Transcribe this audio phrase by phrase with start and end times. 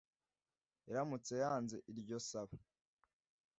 [0.89, 2.55] iramutse yanze iryo saba